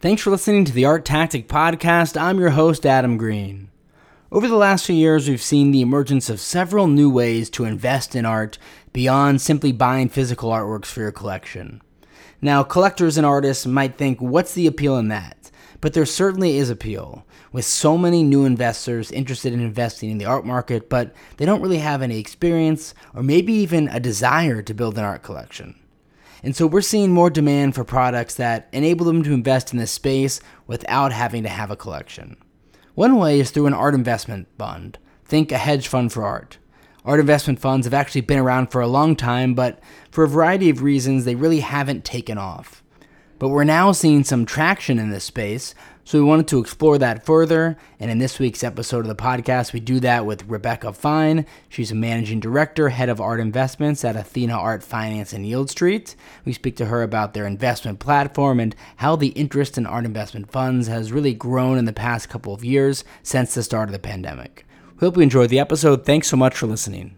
Thanks 0.00 0.22
for 0.22 0.30
listening 0.30 0.64
to 0.64 0.72
the 0.72 0.84
ArtTactic 0.84 1.48
Podcast. 1.48 2.16
I'm 2.16 2.38
your 2.38 2.50
host, 2.50 2.86
Adam 2.86 3.16
Green. 3.16 3.68
Over 4.30 4.46
the 4.46 4.54
last 4.54 4.86
few 4.86 4.94
years, 4.94 5.28
we've 5.28 5.42
seen 5.42 5.72
the 5.72 5.80
emergence 5.80 6.30
of 6.30 6.38
several 6.38 6.86
new 6.86 7.10
ways 7.10 7.50
to 7.50 7.64
invest 7.64 8.14
in 8.14 8.24
art 8.24 8.58
beyond 8.92 9.40
simply 9.40 9.72
buying 9.72 10.08
physical 10.08 10.50
artworks 10.50 10.86
for 10.86 11.00
your 11.00 11.10
collection. 11.10 11.82
Now, 12.40 12.62
collectors 12.62 13.16
and 13.16 13.26
artists 13.26 13.66
might 13.66 13.98
think, 13.98 14.20
what's 14.20 14.54
the 14.54 14.68
appeal 14.68 14.96
in 14.98 15.08
that? 15.08 15.50
But 15.80 15.94
there 15.94 16.06
certainly 16.06 16.58
is 16.58 16.70
appeal, 16.70 17.26
with 17.50 17.64
so 17.64 17.98
many 17.98 18.22
new 18.22 18.44
investors 18.44 19.10
interested 19.10 19.52
in 19.52 19.58
investing 19.58 20.10
in 20.10 20.18
the 20.18 20.26
art 20.26 20.46
market, 20.46 20.88
but 20.88 21.12
they 21.38 21.44
don't 21.44 21.60
really 21.60 21.78
have 21.78 22.02
any 22.02 22.20
experience 22.20 22.94
or 23.14 23.24
maybe 23.24 23.52
even 23.52 23.88
a 23.88 23.98
desire 23.98 24.62
to 24.62 24.74
build 24.74 24.96
an 24.96 25.02
art 25.02 25.24
collection. 25.24 25.74
And 26.42 26.54
so 26.54 26.66
we're 26.66 26.80
seeing 26.80 27.12
more 27.12 27.30
demand 27.30 27.74
for 27.74 27.84
products 27.84 28.34
that 28.34 28.68
enable 28.72 29.06
them 29.06 29.22
to 29.24 29.32
invest 29.32 29.72
in 29.72 29.78
this 29.78 29.90
space 29.90 30.40
without 30.66 31.12
having 31.12 31.42
to 31.42 31.48
have 31.48 31.70
a 31.70 31.76
collection. 31.76 32.36
One 32.94 33.16
way 33.16 33.40
is 33.40 33.50
through 33.50 33.66
an 33.66 33.74
art 33.74 33.94
investment 33.94 34.48
fund. 34.58 34.98
Think 35.24 35.52
a 35.52 35.58
hedge 35.58 35.88
fund 35.88 36.12
for 36.12 36.24
art. 36.24 36.58
Art 37.04 37.20
investment 37.20 37.58
funds 37.60 37.86
have 37.86 37.94
actually 37.94 38.22
been 38.22 38.38
around 38.38 38.70
for 38.70 38.80
a 38.80 38.86
long 38.86 39.16
time, 39.16 39.54
but 39.54 39.80
for 40.10 40.24
a 40.24 40.28
variety 40.28 40.68
of 40.68 40.82
reasons, 40.82 41.24
they 41.24 41.34
really 41.34 41.60
haven't 41.60 42.04
taken 42.04 42.38
off. 42.38 42.82
But 43.38 43.50
we're 43.50 43.64
now 43.64 43.92
seeing 43.92 44.24
some 44.24 44.44
traction 44.44 44.98
in 44.98 45.10
this 45.10 45.24
space, 45.24 45.74
so 46.04 46.18
we 46.18 46.24
wanted 46.24 46.48
to 46.48 46.58
explore 46.58 46.96
that 46.98 47.26
further, 47.26 47.76
and 48.00 48.10
in 48.10 48.16
this 48.18 48.38
week's 48.38 48.64
episode 48.64 49.00
of 49.00 49.08
the 49.08 49.14
podcast, 49.14 49.72
we 49.74 49.80
do 49.80 50.00
that 50.00 50.24
with 50.24 50.48
Rebecca 50.48 50.92
Fine. 50.92 51.44
She's 51.68 51.90
a 51.90 51.94
managing 51.94 52.40
director, 52.40 52.88
head 52.88 53.10
of 53.10 53.20
art 53.20 53.40
investments 53.40 54.04
at 54.04 54.16
Athena 54.16 54.54
Art 54.54 54.82
Finance 54.82 55.34
and 55.34 55.44
Yieldstreet. 55.44 56.14
We 56.46 56.54
speak 56.54 56.76
to 56.76 56.86
her 56.86 57.02
about 57.02 57.34
their 57.34 57.46
investment 57.46 57.98
platform 57.98 58.58
and 58.58 58.74
how 58.96 59.16
the 59.16 59.28
interest 59.28 59.76
in 59.76 59.84
art 59.84 60.06
investment 60.06 60.50
funds 60.50 60.88
has 60.88 61.12
really 61.12 61.34
grown 61.34 61.76
in 61.76 61.84
the 61.84 61.92
past 61.92 62.30
couple 62.30 62.54
of 62.54 62.64
years 62.64 63.04
since 63.22 63.54
the 63.54 63.62
start 63.62 63.90
of 63.90 63.92
the 63.92 63.98
pandemic. 63.98 64.64
We 64.98 65.06
hope 65.06 65.16
you 65.16 65.22
enjoyed 65.22 65.50
the 65.50 65.60
episode. 65.60 66.06
Thanks 66.06 66.28
so 66.28 66.38
much 66.38 66.56
for 66.56 66.66
listening. 66.66 67.14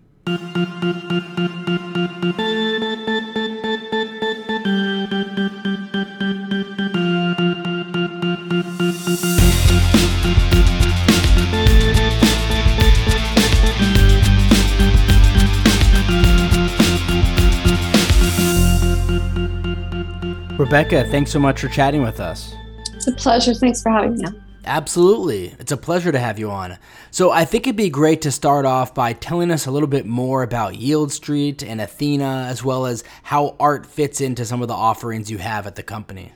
Rebecca, 20.71 21.03
thanks 21.11 21.33
so 21.33 21.41
much 21.41 21.61
for 21.61 21.67
chatting 21.67 22.01
with 22.01 22.21
us. 22.21 22.55
It's 22.95 23.09
a 23.09 23.13
pleasure. 23.13 23.53
Thanks 23.55 23.83
for 23.83 23.91
having 23.91 24.19
me. 24.19 24.27
Absolutely. 24.65 25.49
It's 25.59 25.73
a 25.73 25.77
pleasure 25.77 26.13
to 26.13 26.19
have 26.21 26.39
you 26.39 26.49
on. 26.49 26.79
So, 27.11 27.33
I 27.33 27.45
think 27.45 27.67
it'd 27.67 27.75
be 27.75 27.91
great 27.91 28.23
to 28.23 28.31
start 28.31 28.65
off 28.65 28.95
by 28.95 29.15
telling 29.15 29.51
us 29.51 29.67
a 29.67 29.73
little 29.73 29.89
bit 29.89 30.07
more 30.07 30.45
about 30.45 30.75
Yieldstreet 30.75 31.65
and 31.69 31.81
Athena, 31.81 32.47
as 32.48 32.63
well 32.63 32.87
as 32.87 33.03
how 33.25 33.57
art 33.59 33.85
fits 33.85 34.21
into 34.21 34.45
some 34.45 34.63
of 34.63 34.69
the 34.69 34.75
offerings 34.75 35.29
you 35.29 35.39
have 35.39 35.67
at 35.67 35.75
the 35.75 35.83
company. 35.83 36.31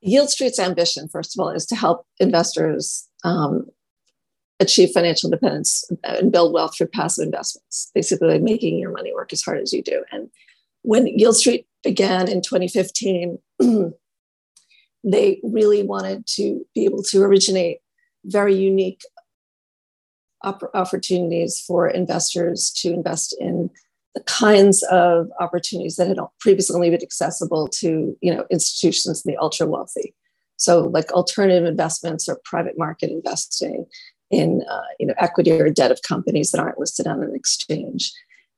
Yield 0.00 0.28
Street's 0.30 0.60
ambition, 0.60 1.08
first 1.08 1.36
of 1.36 1.42
all, 1.42 1.50
is 1.50 1.66
to 1.66 1.74
help 1.74 2.06
investors 2.20 3.08
um, 3.24 3.66
achieve 4.60 4.90
financial 4.94 5.26
independence 5.26 5.90
and 6.04 6.30
build 6.30 6.52
wealth 6.52 6.76
through 6.78 6.86
passive 6.86 7.24
investments, 7.24 7.90
basically 7.96 8.38
making 8.38 8.78
your 8.78 8.92
money 8.92 9.12
work 9.12 9.32
as 9.32 9.42
hard 9.42 9.58
as 9.58 9.72
you 9.72 9.82
do. 9.82 10.04
And 10.12 10.30
when 10.82 11.06
Yieldstreet 11.06 11.64
began 11.82 12.28
in 12.28 12.42
2015, 12.42 13.38
they 15.04 15.40
really 15.42 15.82
wanted 15.82 16.26
to 16.26 16.64
be 16.74 16.84
able 16.84 17.02
to 17.04 17.22
originate 17.22 17.78
very 18.24 18.54
unique 18.54 19.02
opportunities 20.44 21.62
for 21.66 21.88
investors 21.88 22.70
to 22.70 22.92
invest 22.92 23.34
in 23.38 23.70
the 24.14 24.22
kinds 24.24 24.82
of 24.84 25.28
opportunities 25.40 25.96
that 25.96 26.08
had 26.08 26.18
previously 26.40 26.74
only 26.74 26.90
been 26.90 27.02
accessible 27.02 27.68
to 27.68 28.16
you 28.20 28.34
know 28.34 28.44
institutions 28.50 29.22
and 29.24 29.32
the 29.32 29.38
ultra 29.38 29.66
wealthy. 29.66 30.14
So 30.56 30.82
like 30.82 31.10
alternative 31.12 31.64
investments 31.64 32.28
or 32.28 32.40
private 32.44 32.76
market 32.76 33.10
investing 33.10 33.86
in 34.30 34.62
uh, 34.68 34.82
you 34.98 35.06
know 35.06 35.14
equity 35.18 35.52
or 35.52 35.70
debt 35.70 35.92
of 35.92 36.02
companies 36.02 36.50
that 36.50 36.60
aren't 36.60 36.78
listed 36.78 37.06
on 37.06 37.22
an 37.22 37.34
exchange. 37.34 38.12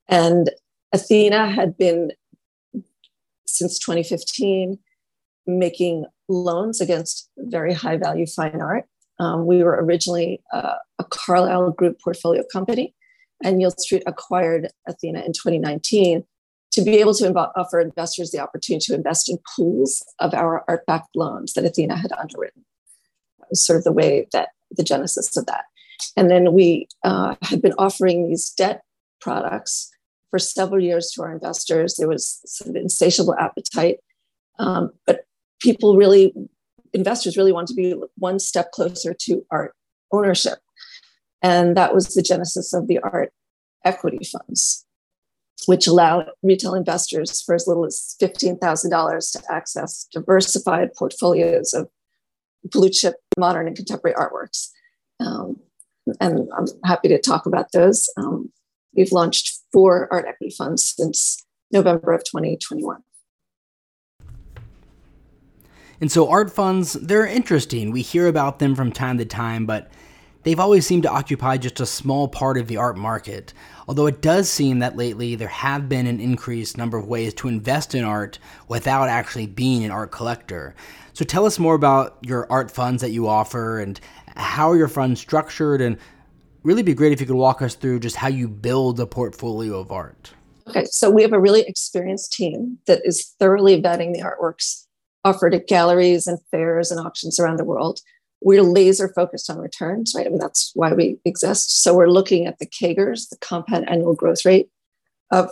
And 0.09 0.51
athena 0.95 1.51
had 1.51 1.77
been 1.77 2.13
since 3.47 3.79
2015 3.79 4.79
making 5.47 6.07
loans 6.29 6.81
against 6.81 7.29
very 7.37 7.75
high 7.75 7.99
value 7.99 8.27
fine 8.27 8.63
art. 8.63 8.85
Um, 9.21 9.47
we 9.47 9.63
were 9.63 9.85
originally 9.85 10.43
uh, 10.53 10.77
a 10.99 11.05
Carlyle 11.05 11.71
Group 11.71 12.01
portfolio 12.03 12.43
company, 12.51 12.95
and 13.43 13.61
Yieldstreet 13.61 14.03
acquired 14.07 14.69
Athena 14.89 15.21
in 15.21 15.33
2019 15.33 16.25
to 16.73 16.83
be 16.83 16.99
able 16.99 17.15
to 17.15 17.33
offer 17.57 17.79
investors 17.79 18.31
the 18.31 18.41
opportunity 18.41 18.87
to 18.87 18.95
invest 18.95 19.29
in 19.29 19.39
pools 19.55 20.03
of 20.19 20.35
our 20.35 20.65
art 20.67 20.85
backed 20.87 21.15
loans 21.15 21.53
that 21.53 21.65
Athena 21.65 21.97
had 21.97 22.11
underwritten. 22.13 22.65
That 23.39 23.51
was 23.51 23.65
sort 23.65 23.79
of 23.79 23.85
the 23.85 23.93
way 23.93 24.27
that 24.33 24.49
the 24.71 24.83
genesis 24.83 25.37
of 25.37 25.47
that. 25.47 25.65
And 26.17 26.31
then 26.31 26.53
we 26.53 26.89
uh, 27.05 27.37
had 27.43 27.63
been 27.63 27.75
offering 27.79 28.29
these 28.29 28.51
debt 28.51 28.83
products 29.21 29.94
for 30.35 30.41
several 30.41 30.83
years 30.83 31.13
to 31.13 31.23
our 31.23 31.33
investors. 31.33 31.95
There 31.95 32.09
was 32.09 32.41
sort 32.45 32.71
of 32.71 32.75
insatiable 32.75 33.37
appetite, 33.39 33.99
um, 34.59 34.91
but 35.07 35.27
people 35.61 35.97
really, 35.97 36.35
investors 36.93 37.37
really 37.37 37.53
wanted 37.53 37.69
to 37.69 37.75
be 37.75 37.95
one 38.17 38.41
step 38.41 38.73
closer 38.73 39.15
to 39.15 39.47
art 39.53 39.77
ownership. 40.11 40.59
And 41.41 41.77
that 41.77 41.95
was 41.95 42.15
the 42.15 42.23
genesis 42.23 42.75
of 42.75 42.89
the 42.89 42.99
art 42.99 43.33
equity 43.85 44.25
funds, 44.25 44.85
which 45.67 45.87
allow 45.87 46.27
retail 46.43 46.75
investors 46.75 47.41
for 47.41 47.55
as 47.55 47.69
little 47.69 47.87
as 47.87 48.17
$15,000 48.21 49.33
to 49.33 49.53
access 49.55 50.09
diversified 50.13 50.95
portfolios 50.95 51.73
of 51.75 51.89
blue 52.65 52.91
chip 52.91 53.15
modern 53.39 53.69
and 53.69 53.77
contemporary 53.77 54.17
artworks. 54.17 54.71
Um, 55.21 55.61
and 56.21 56.49
I'm 56.59 56.67
happy 56.85 57.07
to 57.07 57.21
talk 57.21 57.47
about 57.47 57.71
those. 57.71 58.11
Um, 58.17 58.51
we've 58.97 59.13
launched 59.13 59.61
four 59.73 60.09
art 60.13 60.27
equity 60.29 60.55
funds 60.57 60.95
since 60.97 61.45
November 61.71 62.13
of 62.13 62.25
2021. 62.25 63.03
And 66.01 66.11
so 66.11 66.29
art 66.29 66.51
funds, 66.51 66.95
they're 66.95 67.27
interesting. 67.27 67.91
We 67.91 68.03
hear 68.03 68.27
about 68.27 68.59
them 68.59 68.75
from 68.75 68.93
time 68.93 69.19
to 69.19 69.25
time, 69.25 69.65
but 69.65 69.91
they've 70.43 70.61
always 70.61 70.87
seemed 70.87 71.05
to 71.05 71.11
occupy 71.11 71.57
just 71.57 71.81
a 71.81 71.87
small 71.87 72.29
part 72.29 72.59
of 72.59 72.69
the 72.69 72.77
art 72.77 72.97
market. 72.97 73.55
Although 73.89 74.07
it 74.07 74.21
does 74.21 74.51
seem 74.51 74.81
that 74.81 74.97
lately 74.97 75.35
there 75.35 75.49
have 75.49 75.89
been 75.89 76.07
an 76.07 76.21
increased 76.21 76.77
number 76.77 76.99
of 76.99 77.07
ways 77.07 77.33
to 77.35 77.49
invest 77.49 77.95
in 77.95 78.05
art 78.05 78.39
without 78.69 79.09
actually 79.09 79.47
being 79.47 79.85
an 79.85 79.91
art 79.91 80.11
collector. 80.11 80.75
So 81.13 81.25
tell 81.25 81.47
us 81.47 81.59
more 81.59 81.75
about 81.75 82.19
your 82.23 82.51
art 82.51 82.71
funds 82.71 83.01
that 83.01 83.11
you 83.11 83.29
offer 83.29 83.79
and 83.79 84.01
how 84.37 84.71
are 84.71 84.77
your 84.77 84.89
funds 84.89 85.21
structured 85.21 85.81
and 85.81 85.97
really 86.65 86.83
be 86.83 86.95
great 86.95 87.13
if 87.13 87.21
you 87.21 87.27
could 87.27 87.37
walk 87.37 87.63
us 87.63 87.75
through 87.75 88.01
just 88.01 88.17
how 88.17 88.29
you 88.29 88.49
build 88.49 88.99
a 88.99 89.07
portfolio 89.07 89.79
of 89.79 89.93
art. 89.93 90.33
Okay, 90.67 90.87
so 90.87 91.11
we 91.11 91.23
have 91.23 91.35
a 91.35 91.39
really 91.39 91.61
experienced 91.61 92.33
team 92.33 92.79
that 92.87 93.03
is 93.05 93.35
thoroughly 93.39 93.81
vetting 93.81 94.15
the 94.15 94.23
artworks 94.23 94.87
offered 95.25 95.55
at 95.55 95.69
galleries 95.69 96.27
and 96.27 96.39
fairs 96.51 96.91
and 96.91 97.05
auctions 97.05 97.39
around 97.39 97.59
the 97.59 97.65
world. 97.65 98.01
We're 98.41 98.63
laser 98.63 99.09
focused 99.09 99.51
on 99.51 99.59
returns, 99.59 100.15
right? 100.17 100.27
I 100.27 100.31
mean, 100.31 100.39
that's 100.39 100.73
why 100.75 100.93
we 100.93 101.19
exist. 101.25 101.83
So 101.83 101.95
we're 101.95 102.09
looking 102.09 102.47
at 102.47 102.59
the 102.59 102.67
CAGRs, 102.67 103.29
the 103.29 103.37
compound 103.41 103.89
annual 103.89 104.15
growth 104.15 104.45
rate 104.45 104.69
of, 105.31 105.51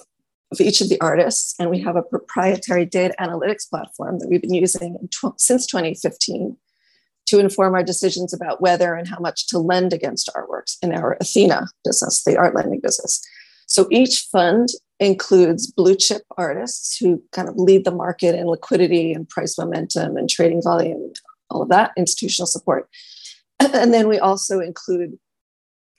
of 0.50 0.61
each 0.61 0.81
of 0.81 0.89
the 0.89 1.00
artists. 1.00 1.55
And 1.59 1.71
we 1.71 1.81
have 1.81 1.97
a 1.97 2.03
proprietary 2.03 2.84
data 2.84 3.15
analytics 3.21 3.69
platform 3.69 4.19
that 4.19 4.29
we've 4.29 4.43
been 4.43 4.55
using 4.55 4.97
tw- 5.11 5.39
since 5.39 5.67
2015 5.67 6.56
to 7.32 7.38
inform 7.38 7.75
our 7.75 7.82
decisions 7.82 8.34
about 8.34 8.61
whether 8.61 8.94
and 8.94 9.08
how 9.08 9.19
much 9.19 9.46
to 9.46 9.58
lend 9.58 9.94
against 9.94 10.29
artworks 10.37 10.76
in 10.82 10.93
our 10.93 11.17
Athena 11.19 11.67
business, 11.82 12.25
the 12.25 12.37
art 12.37 12.55
lending 12.55 12.81
business. 12.81 13.26
So 13.67 13.88
each 13.90 14.29
fund 14.31 14.69
includes 15.00 15.73
blue 15.73 15.96
chip 15.96 16.25
artists 16.37 16.94
who 16.99 17.23
kind 17.32 17.49
of 17.49 17.56
lead 17.56 17.87
the 17.87 17.90
market 17.90 18.34
in 18.34 18.49
liquidity 18.49 19.14
and 19.14 19.26
price 19.26 19.56
momentum 19.56 20.19
and 20.19 20.29
trading 20.29 20.61
volume, 20.62 21.14
all 21.49 21.62
of 21.62 21.70
that, 21.70 21.93
institutional 21.96 22.46
support. 22.46 22.87
And 23.61 23.94
then 23.94 24.08
we 24.08 24.19
also 24.19 24.61
include 24.61 25.19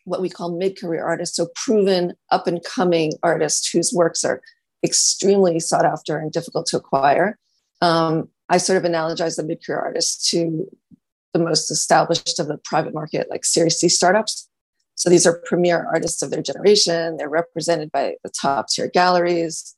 what 0.03 0.21
we 0.21 0.29
call 0.29 0.55
mid 0.55 0.79
career 0.79 1.03
artists, 1.03 1.35
so 1.35 1.47
proven 1.55 2.13
up 2.29 2.45
and 2.45 2.63
coming 2.63 3.13
artists 3.23 3.67
whose 3.71 3.91
works 3.91 4.23
are 4.23 4.39
extremely 4.83 5.59
sought 5.59 5.85
after 5.85 6.19
and 6.19 6.31
difficult 6.31 6.67
to 6.67 6.77
acquire. 6.77 7.39
Um, 7.81 8.29
I 8.49 8.57
sort 8.57 8.77
of 8.77 8.83
analogize 8.83 9.37
the 9.37 9.43
mid 9.43 9.65
career 9.65 9.79
artists 9.79 10.29
to 10.29 10.67
the 11.33 11.39
most 11.39 11.71
established 11.71 12.39
of 12.39 12.47
the 12.47 12.57
private 12.57 12.93
market, 12.93 13.27
like 13.29 13.43
Series 13.43 13.77
C 13.77 13.89
startups. 13.89 14.47
So 14.95 15.09
these 15.09 15.25
are 15.25 15.41
premier 15.45 15.87
artists 15.91 16.21
of 16.21 16.29
their 16.29 16.41
generation. 16.41 17.17
They're 17.17 17.29
represented 17.29 17.91
by 17.91 18.15
the 18.23 18.29
top 18.29 18.69
tier 18.69 18.87
galleries. 18.87 19.75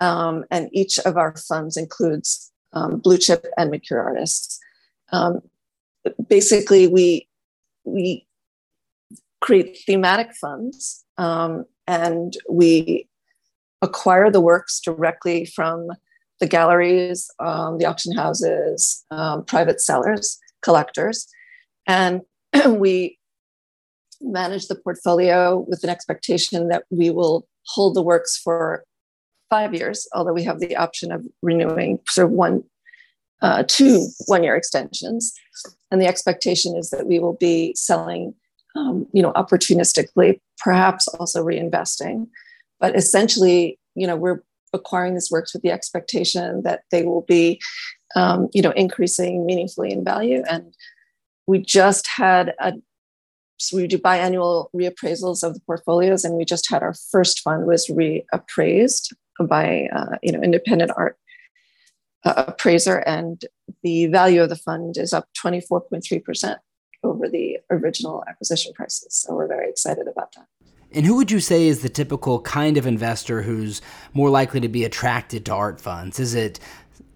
Um, 0.00 0.44
and 0.50 0.68
each 0.72 0.98
of 1.00 1.16
our 1.16 1.36
funds 1.36 1.76
includes 1.76 2.52
um, 2.72 2.98
blue 2.98 3.18
chip 3.18 3.46
and 3.56 3.70
mature 3.70 4.00
artists. 4.00 4.58
Um, 5.12 5.40
basically, 6.28 6.86
we 6.88 7.28
we 7.84 8.26
create 9.40 9.78
thematic 9.86 10.34
funds 10.34 11.04
um, 11.18 11.64
and 11.86 12.36
we 12.50 13.08
acquire 13.82 14.30
the 14.30 14.40
works 14.40 14.80
directly 14.80 15.44
from 15.44 15.88
the 16.40 16.46
galleries, 16.46 17.30
um, 17.38 17.78
the 17.78 17.86
auction 17.86 18.14
houses, 18.14 19.04
um, 19.10 19.44
private 19.44 19.80
sellers, 19.80 20.38
collectors, 20.62 21.26
and 21.86 22.22
we 22.68 23.18
manage 24.20 24.66
the 24.68 24.74
portfolio 24.74 25.64
with 25.68 25.84
an 25.84 25.90
expectation 25.90 26.68
that 26.68 26.84
we 26.90 27.10
will 27.10 27.46
hold 27.66 27.94
the 27.94 28.02
works 28.02 28.36
for 28.36 28.84
five 29.50 29.74
years, 29.74 30.08
although 30.14 30.32
we 30.32 30.44
have 30.44 30.60
the 30.60 30.76
option 30.76 31.12
of 31.12 31.24
renewing 31.42 31.98
sort 32.08 32.26
of 32.26 32.32
one, 32.32 32.62
uh, 33.42 33.62
two 33.66 34.08
one 34.26 34.42
year 34.42 34.56
extensions. 34.56 35.32
And 35.90 36.00
the 36.00 36.06
expectation 36.06 36.76
is 36.76 36.90
that 36.90 37.06
we 37.06 37.18
will 37.18 37.34
be 37.34 37.74
selling, 37.76 38.34
um, 38.74 39.06
you 39.12 39.22
know, 39.22 39.32
opportunistically, 39.32 40.40
perhaps 40.58 41.06
also 41.08 41.44
reinvesting. 41.44 42.26
But 42.80 42.96
essentially, 42.96 43.78
you 43.94 44.06
know, 44.06 44.16
we're 44.16 44.42
acquiring 44.72 45.14
these 45.14 45.30
works 45.30 45.54
with 45.54 45.62
the 45.62 45.70
expectation 45.70 46.62
that 46.62 46.82
they 46.90 47.04
will 47.04 47.22
be, 47.22 47.60
um, 48.16 48.48
you 48.52 48.62
know, 48.62 48.72
increasing 48.72 49.46
meaningfully 49.46 49.92
in 49.92 50.02
value. 50.02 50.42
And 50.50 50.74
we 51.46 51.60
just 51.60 52.08
had 52.08 52.54
a 52.58 52.72
so 53.58 53.78
we 53.78 53.86
do 53.86 53.96
biannual 53.96 54.68
reappraisals 54.74 55.42
of 55.42 55.54
the 55.54 55.60
portfolios, 55.60 56.24
and 56.24 56.34
we 56.34 56.44
just 56.44 56.68
had 56.70 56.82
our 56.82 56.94
first 57.10 57.40
fund 57.40 57.66
was 57.66 57.86
reappraised 57.88 59.14
by 59.48 59.88
uh, 59.94 60.16
you 60.22 60.32
know 60.32 60.42
independent 60.42 60.90
art 60.96 61.16
uh, 62.24 62.44
appraiser, 62.48 62.98
and 62.98 63.46
the 63.82 64.06
value 64.06 64.42
of 64.42 64.50
the 64.50 64.56
fund 64.56 64.98
is 64.98 65.12
up 65.14 65.28
24.3 65.42 66.22
percent 66.22 66.58
over 67.02 67.28
the 67.28 67.58
original 67.70 68.24
acquisition 68.28 68.72
prices. 68.74 69.14
So 69.14 69.34
we're 69.34 69.48
very 69.48 69.70
excited 69.70 70.06
about 70.06 70.34
that. 70.34 70.46
And 70.92 71.04
who 71.04 71.16
would 71.16 71.30
you 71.30 71.40
say 71.40 71.66
is 71.66 71.82
the 71.82 71.88
typical 71.88 72.40
kind 72.40 72.76
of 72.76 72.86
investor 72.86 73.42
who's 73.42 73.82
more 74.14 74.30
likely 74.30 74.60
to 74.60 74.68
be 74.68 74.84
attracted 74.84 75.44
to 75.46 75.54
art 75.54 75.80
funds? 75.80 76.20
Is 76.20 76.34
it 76.34 76.60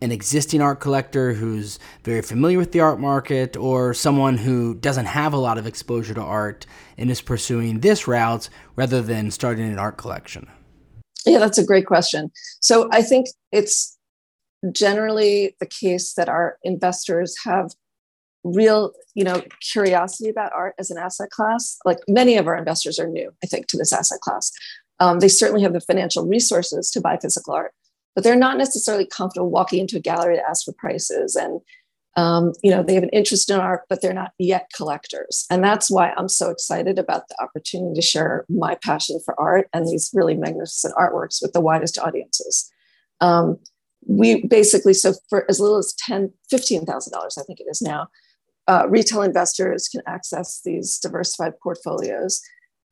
an 0.02 0.12
existing 0.12 0.62
art 0.62 0.81
collector 0.81 1.35
who's 1.35 1.79
very 2.05 2.23
familiar 2.23 2.58
with 2.58 2.73
the 2.73 2.81
art 2.81 2.99
market 2.99 3.56
or 3.56 3.93
someone 3.93 4.38
who 4.38 4.75
doesn't 4.75 5.06
have 5.06 5.32
a 5.32 5.37
lot 5.37 5.58
of 5.58 5.67
exposure 5.67 6.14
to 6.14 6.23
art 6.23 6.67
and 6.97 7.11
is 7.11 7.20
pursuing 7.20 7.81
this 7.81 8.08
route 8.08 8.49
rather 8.76 9.02
than 9.02 9.31
starting 9.31 9.70
an 9.70 9.79
art 9.79 9.97
collection? 9.97 10.49
Yeah, 11.26 11.38
that's 11.38 11.58
a 11.58 11.64
great 11.64 11.87
question. 11.87 12.31
So 12.61 12.88
I 12.93 13.02
think 13.02 13.26
it's 13.52 13.99
generally 14.73 15.56
the 15.61 15.67
case 15.67 16.14
that 16.14 16.29
our 16.29 16.58
investors 16.62 17.37
have 17.44 17.70
real 18.43 18.93
you 19.14 19.25
know 19.25 19.43
curiosity 19.61 20.31
about 20.31 20.53
art 20.55 20.75
as 20.79 20.91
an 20.91 20.96
asset 20.96 21.29
class 21.31 21.79
like 21.85 21.99
many 22.08 22.37
of 22.38 22.46
our 22.46 22.56
investors 22.56 22.99
are 22.99 23.06
new 23.06 23.31
i 23.44 23.46
think 23.46 23.67
to 23.67 23.76
this 23.76 23.93
asset 23.93 24.19
class 24.20 24.50
um, 24.99 25.20
they 25.20 25.29
certainly 25.29 25.62
have 25.62 25.75
the 25.75 25.81
financial 25.81 26.26
resources 26.26 26.91
to 26.91 27.00
buy 27.00 27.19
physical 27.19 27.53
art 27.53 27.73
but 28.20 28.25
they're 28.25 28.37
not 28.37 28.58
necessarily 28.58 29.06
comfortable 29.06 29.50
walking 29.50 29.81
into 29.81 29.96
a 29.96 30.00
gallery 30.00 30.37
to 30.37 30.46
ask 30.46 30.67
for 30.67 30.75
prices. 30.75 31.37
And 31.37 31.62
um, 32.17 32.52
you 32.62 32.70
know 32.70 32.82
they 32.82 32.94
have 32.94 33.05
an 33.05 33.08
interest 33.11 33.49
in 33.49 33.58
art 33.58 33.82
but 33.88 34.02
they're 34.02 34.12
not 34.12 34.32
yet 34.38 34.69
collectors. 34.75 35.46
And 35.49 35.64
that's 35.64 35.90
why 35.90 36.12
i'm 36.17 36.28
so 36.28 36.50
excited 36.50 36.99
about 36.99 37.28
the 37.28 37.40
opportunity 37.40 37.94
to 37.94 38.02
share 38.02 38.44
my 38.50 38.75
passion 38.82 39.20
for 39.25 39.40
art 39.40 39.69
and 39.72 39.87
these 39.87 40.11
really 40.12 40.34
magnificent 40.34 40.94
artworks 40.96 41.40
with 41.40 41.52
the 41.52 41.61
widest 41.61 41.99
audiences. 41.99 42.70
Um, 43.20 43.58
we 44.06 44.44
basically 44.46 44.93
so 44.93 45.14
for 45.31 45.49
as 45.49 45.61
little 45.61 45.78
as 45.78 45.94
10 46.06 46.32
$15000 46.52 47.38
i 47.38 47.43
think 47.46 47.61
it 47.61 47.67
is 47.70 47.81
now 47.81 48.08
uh, 48.67 48.87
retail 48.88 49.22
investors 49.22 49.88
can 49.88 50.02
access 50.06 50.61
these 50.64 50.99
diversified 50.99 51.52
portfolios. 51.61 52.40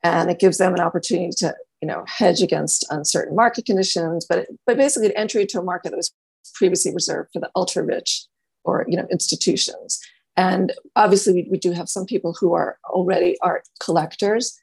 And 0.02 0.30
it 0.30 0.38
gives 0.38 0.58
them 0.58 0.75
an 0.75 0.80
opportunity 0.80 1.30
to 1.38 1.54
you 1.80 1.88
know 1.88 2.04
hedge 2.06 2.42
against 2.42 2.84
uncertain 2.90 3.36
market 3.36 3.64
conditions 3.64 4.26
but 4.28 4.46
but 4.66 4.76
basically 4.76 5.06
an 5.08 5.16
entry 5.16 5.46
to 5.46 5.58
a 5.58 5.62
market 5.62 5.90
that 5.90 5.96
was 5.96 6.12
previously 6.54 6.92
reserved 6.92 7.30
for 7.32 7.40
the 7.40 7.50
ultra 7.54 7.82
rich 7.82 8.26
or 8.64 8.84
you 8.88 8.96
know 8.96 9.06
institutions. 9.10 10.00
And 10.36 10.72
obviously 10.94 11.32
we, 11.32 11.48
we 11.50 11.58
do 11.58 11.72
have 11.72 11.88
some 11.88 12.06
people 12.06 12.36
who 12.38 12.54
are 12.54 12.78
already 12.84 13.36
art 13.42 13.66
collectors 13.80 14.58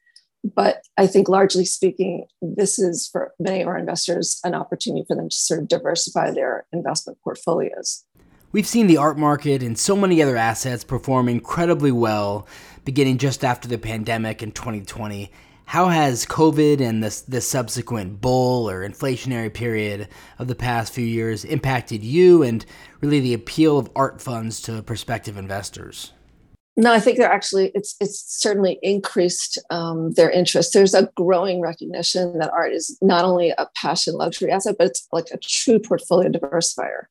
but 0.53 0.83
i 0.97 1.07
think 1.07 1.27
largely 1.27 1.65
speaking 1.65 2.27
this 2.39 2.77
is 2.77 3.09
for 3.11 3.33
many 3.39 3.61
of 3.61 3.67
our 3.67 3.79
investors 3.79 4.39
an 4.43 4.53
opportunity 4.53 5.03
for 5.07 5.15
them 5.15 5.27
to 5.27 5.35
sort 5.35 5.59
of 5.59 5.67
diversify 5.67 6.29
their 6.29 6.67
investment 6.71 7.17
portfolios. 7.23 8.03
We've 8.51 8.67
seen 8.67 8.85
the 8.85 8.97
art 8.97 9.17
market 9.17 9.63
and 9.63 9.77
so 9.77 9.95
many 9.95 10.21
other 10.21 10.37
assets 10.37 10.83
perform 10.83 11.27
incredibly 11.27 11.91
well 11.91 12.47
beginning 12.85 13.17
just 13.17 13.43
after 13.43 13.67
the 13.67 13.79
pandemic 13.79 14.43
in 14.43 14.51
2020 14.51 15.31
how 15.65 15.89
has 15.89 16.25
COVID 16.25 16.79
and 16.79 17.03
this, 17.03 17.21
this 17.21 17.47
subsequent 17.47 18.21
bull 18.21 18.69
or 18.69 18.87
inflationary 18.87 19.53
period 19.53 20.07
of 20.39 20.47
the 20.47 20.55
past 20.55 20.93
few 20.93 21.05
years 21.05 21.43
impacted 21.43 22.03
you 22.03 22.43
and 22.43 22.65
really 23.01 23.19
the 23.19 23.33
appeal 23.33 23.77
of 23.77 23.89
art 23.95 24.21
funds 24.21 24.61
to 24.61 24.83
prospective 24.83 25.37
investors? 25.37 26.11
No, 26.77 26.91
I 26.91 26.99
think 26.99 27.17
they're 27.17 27.31
actually 27.31 27.71
it's 27.73 27.95
it's 28.01 28.19
certainly 28.19 28.79
increased 28.81 29.57
um, 29.69 30.11
their 30.11 30.29
interest. 30.29 30.73
There's 30.73 30.93
a 30.93 31.09
growing 31.15 31.61
recognition 31.61 32.37
that 32.39 32.51
art 32.51 32.73
is 32.73 32.97
not 33.01 33.23
only 33.23 33.51
a 33.51 33.69
passion 33.77 34.15
luxury 34.15 34.51
asset, 34.51 34.75
but 34.77 34.87
it's 34.87 35.07
like 35.13 35.27
a 35.31 35.37
true 35.37 35.79
portfolio 35.79 36.29
diversifier 36.29 37.03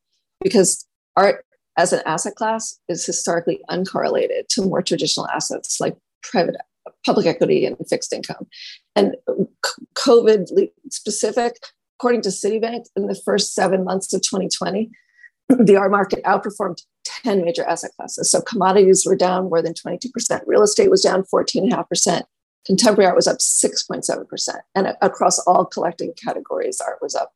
because 0.43 0.87
art 1.17 1.47
as 1.79 1.95
an 1.95 2.03
asset 2.05 2.35
class 2.35 2.79
is 2.89 3.07
historically 3.07 3.61
uncorrelated 3.71 4.47
to 4.51 4.63
more 4.63 4.83
traditional 4.83 5.27
assets 5.29 5.81
like 5.81 5.97
private 6.23 6.57
public 7.05 7.27
equity 7.27 7.67
and 7.67 7.77
fixed 7.89 8.13
income. 8.13 8.47
And 8.97 9.17
COVID 9.95 10.49
specific, 10.91 11.57
according 11.99 12.23
to 12.23 12.29
Citibank, 12.29 12.87
in 12.97 13.07
the 13.07 13.21
first 13.25 13.55
seven 13.55 13.85
months 13.85 14.13
of 14.13 14.23
2020, 14.23 14.91
the 15.49 15.77
art 15.77 15.91
market 15.91 16.23
outperformed 16.25 16.83
10 17.05 17.45
major 17.45 17.65
asset 17.65 17.91
classes. 17.97 18.31
So 18.31 18.41
commodities 18.41 19.05
were 19.07 19.17
down 19.17 19.49
more 19.49 19.63
than 19.63 19.75
22%, 19.75 20.41
real 20.47 20.63
estate 20.63 20.91
was 20.91 21.03
down 21.03 21.25
14.5%, 21.25 22.23
contemporary 22.67 23.07
art 23.07 23.17
was 23.17 23.27
up 23.27 23.39
6.7%, 23.39 24.49
and 24.75 24.97
across 25.03 25.39
all 25.41 25.65
collecting 25.65 26.13
categories, 26.15 26.81
art 26.81 26.99
was 27.03 27.15
up 27.15 27.33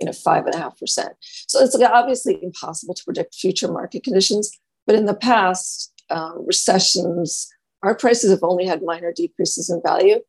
you 0.00 0.06
know, 0.06 0.12
five 0.12 0.46
and 0.46 0.54
a 0.54 0.58
half 0.58 0.78
percent. 0.78 1.14
So 1.20 1.60
it's 1.60 1.78
obviously 1.80 2.42
impossible 2.42 2.94
to 2.94 3.04
predict 3.04 3.34
future 3.34 3.70
market 3.70 4.02
conditions. 4.02 4.50
But 4.86 4.96
in 4.96 5.04
the 5.04 5.14
past, 5.14 5.92
um, 6.08 6.44
recessions, 6.46 7.48
art 7.82 8.00
prices 8.00 8.30
have 8.30 8.42
only 8.42 8.66
had 8.66 8.82
minor 8.82 9.12
decreases 9.12 9.70
in 9.70 9.80
value, 9.84 10.20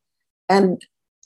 and 0.48 0.84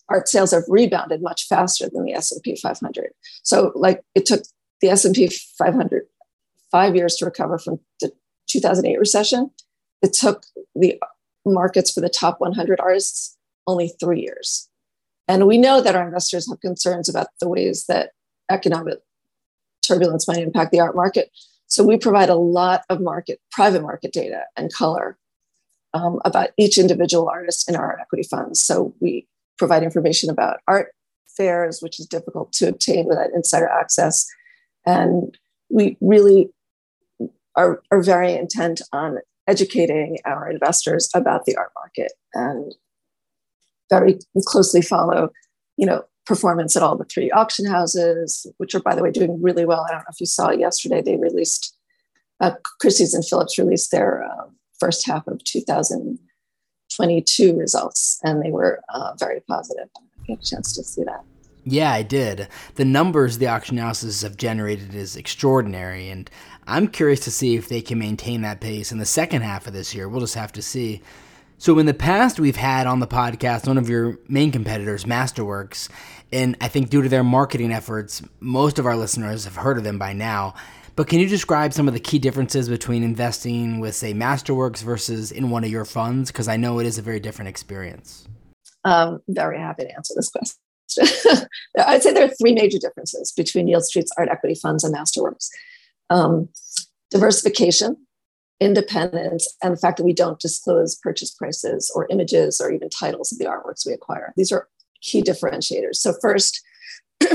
art 0.09 0.29
sales 0.29 0.53
have 0.53 0.65
rebounded 0.69 1.23
much 1.23 1.47
faster 1.47 1.89
than 1.93 2.05
the 2.05 2.13
S&P 2.13 2.57
500. 2.57 3.11
So, 3.43 3.73
like 3.75 4.03
it 4.15 4.27
took 4.27 4.43
the 4.81 4.89
S&P 4.89 5.29
500 5.59 6.07
five 6.71 6.97
years 6.97 7.17
to 7.17 7.25
recover 7.25 7.59
from 7.59 7.79
the 8.01 8.13
2008 8.49 8.99
recession. 8.99 9.51
It 10.03 10.13
took 10.13 10.45
the 10.75 11.01
markets 11.45 11.93
for 11.93 12.01
the 12.01 12.09
top 12.09 12.41
100 12.41 12.81
artists 12.81 13.37
only 13.67 13.93
three 14.01 14.21
years. 14.21 14.69
And 15.29 15.47
we 15.47 15.59
know 15.59 15.81
that 15.81 15.97
our 15.97 16.07
investors 16.07 16.49
have 16.49 16.61
concerns 16.61 17.09
about 17.09 17.29
the 17.41 17.49
ways 17.49 17.87
that 17.89 18.11
economic 18.51 18.99
turbulence 19.83 20.29
might 20.29 20.39
impact 20.39 20.71
the 20.71 20.81
art 20.81 20.95
market. 20.95 21.31
So 21.67 21.83
we 21.83 21.97
provide 21.97 22.29
a 22.29 22.37
lot 22.37 22.83
of 22.89 23.01
market, 23.01 23.41
private 23.51 23.83
market 23.83 24.13
data 24.13 24.43
and 24.57 24.73
color 24.73 25.19
um, 25.97 26.21
about 26.25 26.51
each 26.57 26.77
individual 26.79 27.29
artist 27.29 27.69
in 27.69 27.77
our 27.77 27.99
equity 28.01 28.27
funds. 28.33 28.61
So 28.61 28.95
we 29.01 29.27
provide 29.59 29.83
information 29.83 30.29
about 30.31 30.59
art 30.69 30.89
fairs, 31.37 31.81
which 31.81 31.99
is 32.01 32.07
difficult 32.07 32.53
to 32.59 32.69
obtain 32.69 33.07
without 33.07 33.31
insider 33.35 33.69
access. 33.69 34.27
And 34.85 35.37
we 35.69 35.97
really 36.01 36.51
are, 37.55 37.83
are 37.91 38.03
very 38.03 38.33
intent 38.35 38.81
on 38.93 39.19
educating 39.47 40.19
our 40.25 40.51
investors 40.51 41.09
about 41.15 41.45
the 41.45 41.57
art 41.57 41.73
market 41.81 42.13
and 42.35 42.75
very 43.89 44.19
closely 44.47 44.83
follow, 44.83 45.31
you 45.77 45.87
know, 45.87 46.05
performance 46.27 46.77
at 46.77 46.83
all 46.83 46.97
the 46.97 47.05
three 47.05 47.31
auction 47.31 47.67
houses, 47.67 48.47
which 48.59 48.75
are, 48.75 48.81
by 48.81 48.95
the 48.95 49.03
way, 49.03 49.13
doing 49.13 49.41
really 49.41 49.65
well. 49.65 49.87
I 49.89 49.93
don't 49.93 50.01
know 50.01 50.13
if 50.13 50.21
you 50.21 50.27
saw 50.27 50.51
yesterday, 50.51 51.01
they 51.01 51.17
released, 51.17 51.77
uh, 52.41 52.53
Christie's 52.81 53.15
and 53.15 53.25
Phillips 53.25 53.59
released 53.59 53.93
their 53.93 54.25
uh, 54.25 54.47
first 54.79 55.07
half 55.07 55.27
of 55.27 55.43
2022 55.45 57.57
results, 57.57 58.21
and 58.23 58.43
they 58.43 58.51
were 58.51 58.83
uh, 58.89 59.15
very 59.19 59.41
positive. 59.49 59.89
I 59.97 60.01
had 60.29 60.39
a 60.39 60.43
chance 60.43 60.75
to 60.75 60.83
see 60.83 61.05
that. 61.05 61.25
Yeah, 61.69 61.93
I 61.93 62.03
did. 62.03 62.47
The 62.77 62.85
numbers 62.85 63.39
the 63.39 63.49
auction 63.49 63.79
houses 63.79 64.23
have 64.23 64.37
generated 64.37 64.95
is 64.95 65.17
extraordinary, 65.17 66.09
and 66.09 66.31
I'm 66.67 66.87
curious 66.87 67.19
to 67.21 67.33
see 67.33 67.57
if 67.57 67.69
they 67.69 67.83
can 67.83 67.99
maintain 67.99 68.43
that 68.43 68.61
pace 68.61 68.93
in 68.93 68.99
the 68.99 69.05
second 69.05 69.43
half 69.43 69.67
of 69.67 69.73
this 69.73 69.93
year. 69.93 70.09
We'll 70.09 70.21
just 70.21 70.37
have 70.37 70.53
to 70.53 70.63
see. 70.63 71.03
So, 71.59 71.79
in 71.79 71.87
the 71.87 71.95
past, 71.95 72.39
we've 72.39 72.55
had 72.55 72.87
on 72.87 73.01
the 73.01 73.07
podcast 73.09 73.67
one 73.67 73.79
of 73.79 73.89
your 73.89 74.19
main 74.29 74.53
competitors, 74.53 75.07
Masterworks, 75.07 75.89
and 76.31 76.55
I 76.61 76.69
think 76.69 76.91
due 76.91 77.03
to 77.03 77.09
their 77.09 77.25
marketing 77.25 77.73
efforts, 77.73 78.23
most 78.39 78.79
of 78.79 78.87
our 78.87 78.97
listeners 78.97 79.45
have 79.45 79.57
heard 79.57 79.79
of 79.79 79.83
them 79.83 79.99
by 79.99 80.13
now. 80.13 80.55
But 80.97 81.09
can 81.09 81.21
you 81.21 81.29
describe 81.29 81.75
some 81.75 81.89
of 81.89 81.95
the 81.95 82.01
key 82.01 82.19
differences 82.19 82.71
between 82.71 83.03
investing 83.03 83.81
with, 83.81 83.95
say, 83.95 84.15
Masterworks 84.15 84.83
versus 84.83 85.31
in 85.31 85.51
one 85.51 85.63
of 85.63 85.71
your 85.71 85.85
funds? 85.85 86.33
Because 86.33 86.49
I 86.49 86.57
know 86.57 86.79
it 86.79 86.87
is 86.87 86.97
a 86.97 87.03
very 87.03 87.21
different 87.21 87.51
experience. 87.51 88.27
Um, 88.85 89.21
very 89.29 89.59
happy 89.59 89.85
to 89.85 89.95
answer 89.95 90.15
this 90.17 90.31
question. 90.31 90.57
I'd 91.79 92.03
say 92.03 92.15
there 92.15 92.25
are 92.25 92.35
three 92.41 92.55
major 92.55 92.79
differences 92.79 93.33
between 93.37 93.67
Yieldstreet's 93.67 94.11
art 94.17 94.31
equity 94.31 94.55
funds 94.55 94.85
and 94.85 94.95
Masterworks 94.95 95.51
um, 96.09 96.49
diversification, 97.11 97.97
independence, 98.61 99.55
and 99.63 99.75
the 99.75 99.81
fact 99.81 99.99
that 99.99 100.05
we 100.05 100.15
don't 100.15 100.41
disclose 100.41 100.95
purchase 100.95 101.31
prices 101.31 101.93
or 101.95 102.07
images 102.11 102.61
or 102.61 102.73
even 102.73 102.89
titles 102.89 103.33
of 103.33 103.39
the 103.39 103.45
artworks 103.45 103.85
we 103.87 103.93
acquire. 103.93 104.33
These 104.37 104.53
are 104.53 104.69
key 105.03 105.23
differentiators. 105.23 105.97
So, 105.97 106.15
first, 106.23 106.63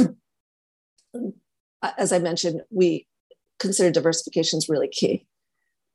as 1.98 2.12
I 2.12 2.20
mentioned, 2.20 2.62
we 2.72 3.06
consider 3.62 3.92
diversification 3.92 4.58
is 4.58 4.68
really 4.68 4.88
key. 4.88 5.26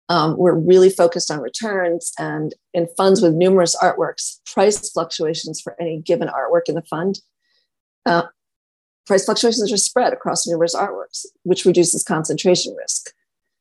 Um, 0.09 0.37
we're 0.37 0.55
really 0.55 0.89
focused 0.89 1.33
on 1.33 1.41
returns, 1.41 2.13
and 2.17 2.55
in 2.73 2.87
funds 2.97 3.21
with 3.21 3.35
numerous 3.35 3.77
artworks, 3.77 4.39
price 4.47 4.89
fluctuations 4.91 5.61
for 5.61 5.75
any 5.81 6.01
given 6.01 6.29
artwork 6.29 6.69
in 6.69 6.77
the 6.77 6.83
fund, 6.83 7.19
uh, 8.07 8.23
price 9.05 9.25
fluctuations 9.25 9.73
are 9.73 9.77
spread 9.77 10.13
across 10.13 10.47
numerous 10.47 10.77
artworks, 10.77 11.27
which 11.43 11.65
reduces 11.65 12.05
concentration 12.05 12.75
risk. 12.77 13.13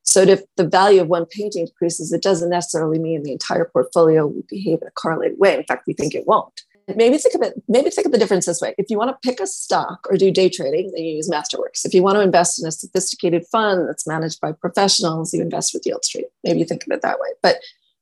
So, 0.03 0.21
if 0.21 0.43
the 0.55 0.67
value 0.67 1.01
of 1.01 1.07
one 1.07 1.25
painting 1.25 1.65
decreases, 1.65 2.13
it 2.13 2.21
doesn't 2.21 2.51
necessarily 2.51 2.99
mean 2.99 3.23
the 3.23 3.31
entire 3.31 3.65
portfolio 3.65 4.27
will 4.27 4.43
behave 4.47 4.83
in 4.83 4.87
a 4.87 4.91
correlated 4.91 5.39
way. 5.39 5.57
In 5.57 5.63
fact, 5.63 5.87
we 5.87 5.93
think 5.93 6.13
it 6.13 6.27
won't 6.27 6.61
maybe 6.95 7.17
think 7.17 7.35
of 7.35 7.41
it 7.41 7.53
maybe 7.67 7.89
think 7.89 8.05
of 8.05 8.11
the 8.11 8.17
difference 8.17 8.45
this 8.45 8.61
way. 8.61 8.75
If 8.77 8.89
you 8.89 8.97
want 8.97 9.09
to 9.09 9.27
pick 9.27 9.39
a 9.39 9.47
stock 9.47 10.05
or 10.09 10.17
do 10.17 10.31
day 10.31 10.49
trading 10.49 10.91
then 10.91 11.03
you 11.03 11.15
use 11.15 11.29
masterworks. 11.29 11.85
If 11.85 11.93
you 11.93 12.03
want 12.03 12.15
to 12.15 12.21
invest 12.21 12.61
in 12.61 12.67
a 12.67 12.71
sophisticated 12.71 13.45
fund 13.51 13.87
that's 13.87 14.07
managed 14.07 14.41
by 14.41 14.51
professionals 14.51 15.33
you 15.33 15.41
invest 15.41 15.73
with 15.73 15.83
Yieldstreet. 15.83 16.25
Maybe 16.43 16.59
you 16.59 16.65
think 16.65 16.85
of 16.85 16.91
it 16.91 17.01
that 17.01 17.19
way. 17.19 17.29
But 17.41 17.57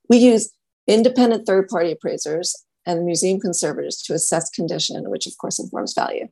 we 0.08 0.18
use 0.18 0.52
independent 0.86 1.46
third 1.46 1.68
party 1.68 1.92
appraisers 1.92 2.54
and 2.86 3.06
museum 3.06 3.40
conservators 3.40 4.02
to 4.02 4.12
assess 4.12 4.50
condition 4.50 5.10
which 5.10 5.26
of 5.26 5.36
course 5.38 5.58
informs 5.58 5.94
value. 5.94 6.28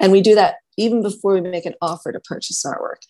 And 0.00 0.12
we 0.12 0.20
do 0.20 0.34
that 0.34 0.56
even 0.78 1.02
before 1.02 1.34
we 1.34 1.40
make 1.42 1.66
an 1.66 1.74
offer 1.82 2.12
to 2.12 2.20
purchase 2.20 2.64
artwork 2.64 3.02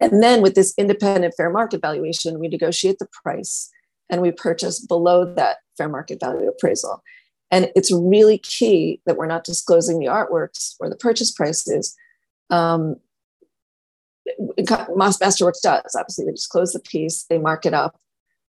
and 0.00 0.22
then 0.22 0.40
with 0.40 0.54
this 0.54 0.72
independent 0.78 1.34
fair 1.36 1.50
market 1.50 1.80
valuation 1.82 2.40
we 2.40 2.48
negotiate 2.48 2.98
the 2.98 3.08
price 3.22 3.70
and 4.08 4.22
we 4.22 4.32
purchase 4.32 4.84
below 4.84 5.24
that 5.34 5.58
fair 5.76 5.88
market 5.88 6.18
value 6.20 6.48
appraisal 6.48 7.02
and 7.50 7.70
it's 7.74 7.92
really 7.92 8.38
key 8.38 9.00
that 9.06 9.16
we're 9.16 9.26
not 9.26 9.44
disclosing 9.44 9.98
the 9.98 10.06
artworks 10.06 10.74
or 10.80 10.88
the 10.88 10.96
purchase 10.96 11.32
prices. 11.32 11.96
Um, 12.48 12.96
Masterworks 14.38 15.60
does. 15.62 15.96
Obviously, 15.96 16.24
they 16.24 16.32
disclose 16.32 16.72
the 16.72 16.80
piece, 16.80 17.24
they 17.28 17.38
mark 17.38 17.66
it 17.66 17.74
up. 17.74 17.98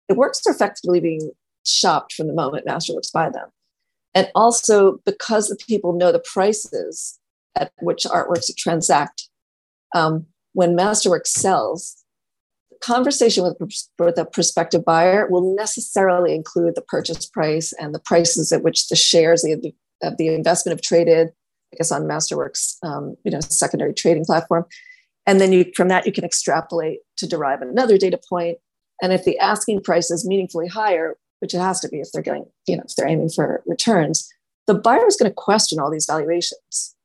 It 0.08 0.18
works 0.18 0.42
are 0.46 0.52
effectively 0.52 1.00
being 1.00 1.32
shopped 1.66 2.14
from 2.14 2.28
the 2.28 2.34
moment 2.34 2.66
Masterworks 2.66 3.12
buy 3.12 3.30
them. 3.30 3.50
And 4.14 4.30
also 4.34 5.00
because 5.06 5.50
the 5.50 5.58
people 5.58 5.94
know 5.94 6.12
the 6.12 6.24
prices 6.34 7.20
at 7.56 7.72
which 7.82 8.06
artworks 8.06 8.56
transact, 8.56 9.30
um, 9.94 10.26
when 10.54 10.78
Masterworks 10.78 11.28
sells, 11.28 12.05
conversation 12.82 13.44
with, 13.44 13.58
with 13.98 14.18
a 14.18 14.26
prospective 14.26 14.86
buyer 14.86 15.28
will 15.30 15.56
necessarily 15.56 16.36
include 16.36 16.76
the 16.76 16.82
purchase 16.82 17.26
price 17.26 17.74
and 17.74 17.94
the 17.94 18.00
prices 18.00 18.52
at 18.52 18.64
which 18.64 18.88
the 18.88 18.96
shares 18.96 19.44
of 19.44 19.62
the, 19.62 19.74
of 20.04 20.18
the 20.18 20.28
investment 20.28 20.78
have 20.78 20.82
traded, 20.82 21.30
I 21.74 21.78
guess 21.78 21.92
on 21.92 22.04
Masterworks, 22.04 22.76
um, 22.84 23.16
you 23.24 23.32
know, 23.32 23.40
secondary 23.42 23.94
trading 23.94 24.26
platform. 24.26 24.66
And 25.26 25.42
then 25.42 25.52
you, 25.52 25.66
from 25.76 25.88
that, 25.88 26.06
you 26.06 26.12
can 26.12 26.24
extrapolate 26.24 27.00
to 27.18 27.28
derive 27.28 27.62
another 27.62 27.98
data 27.98 28.20
point. 28.30 28.60
And 29.02 29.12
if 29.12 29.24
the 29.24 29.38
asking 29.40 29.82
price 29.82 30.12
is 30.12 30.28
meaningfully 30.28 30.68
higher, 30.68 31.16
which 31.40 31.54
it 31.54 31.60
has 31.60 31.80
to 31.82 31.90
be 31.90 32.00
if 32.00 32.12
they're 32.12 32.22
getting, 32.22 32.46
you 32.68 32.78
know, 32.78 32.84
if 32.88 32.96
they're 32.96 33.08
aiming 33.08 33.30
for 33.30 33.64
returns, 33.66 34.32
the 34.68 34.74
buyer 34.74 35.06
is 35.08 35.16
going 35.16 35.30
to 35.30 35.36
question 35.36 35.80
all 35.80 35.92
these 35.92 36.06
valuations. 36.06 36.96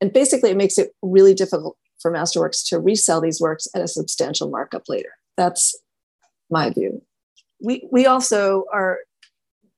And 0.00 0.12
basically, 0.12 0.50
it 0.50 0.56
makes 0.56 0.78
it 0.78 0.92
really 1.00 1.32
difficult 1.32 1.76
for 2.02 2.12
Masterworks 2.12 2.66
to 2.68 2.78
resell 2.78 3.20
these 3.20 3.40
works 3.40 3.68
at 3.74 3.80
a 3.80 3.88
substantial 3.88 4.50
markup 4.50 4.88
later. 4.88 5.10
That's 5.36 5.78
my 6.50 6.70
view. 6.70 7.02
We, 7.62 7.88
we 7.90 8.06
also 8.06 8.64
are, 8.72 8.98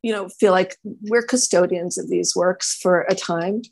you 0.03 0.11
know, 0.11 0.29
feel 0.29 0.53
like 0.53 0.77
we're 1.03 1.23
custodians 1.23 1.99
of 1.99 2.09
these 2.09 2.35
works 2.35 2.79
for 2.83 3.03
a 3.03 3.15
time. 3.15 3.63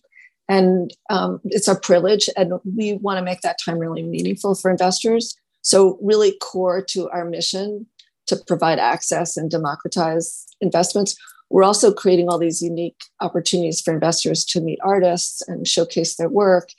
And 0.48 0.92
um, 1.08 1.40
it's 1.44 1.68
a 1.68 1.78
privilege, 1.78 2.28
and 2.36 2.54
we 2.76 2.94
want 2.94 3.18
to 3.18 3.24
make 3.24 3.40
that 3.40 3.58
time 3.64 3.78
really 3.78 4.02
meaningful 4.02 4.54
for 4.54 4.70
investors. 4.70 5.34
So, 5.62 5.98
really 6.02 6.36
core 6.42 6.82
to 6.90 7.08
our 7.10 7.24
mission 7.24 7.86
to 8.26 8.36
provide 8.46 8.78
access 8.78 9.36
and 9.36 9.50
democratize 9.50 10.46
investments. 10.60 11.16
We're 11.48 11.64
also 11.64 11.92
creating 11.92 12.28
all 12.28 12.38
these 12.38 12.60
unique 12.60 13.00
opportunities 13.20 13.80
for 13.80 13.94
investors 13.94 14.44
to 14.46 14.60
meet 14.60 14.78
artists 14.82 15.42
and 15.48 15.66
showcase 15.66 16.16
their 16.16 16.28
work 16.28 16.70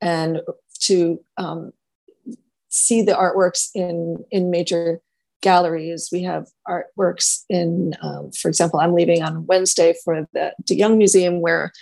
and 0.00 0.40
to 0.80 1.20
um, 1.36 1.72
see 2.68 3.02
the 3.02 3.12
artworks 3.12 3.68
in 3.74 4.24
in 4.30 4.50
major 4.50 5.00
galleries. 5.42 6.10
We 6.12 6.22
have 6.22 6.48
artworks 6.68 7.44
in, 7.48 7.94
um, 8.02 8.30
for 8.32 8.48
example, 8.48 8.78
I'm 8.78 8.92
leaving 8.92 9.22
on 9.22 9.46
Wednesday 9.46 9.94
for 10.04 10.28
the 10.34 10.52
De 10.64 10.74
Young 10.74 10.98
Museum 10.98 11.40
where 11.40 11.72